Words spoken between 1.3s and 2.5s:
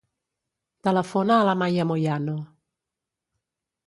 a l'Amaya Moyano.